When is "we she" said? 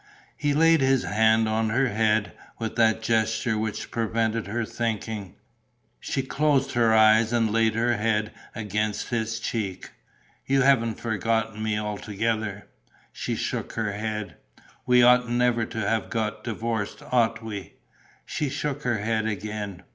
17.43-18.49